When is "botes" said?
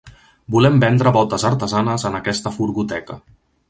1.19-1.47